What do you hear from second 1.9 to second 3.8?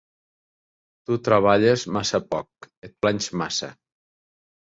massa poc: et planys massa.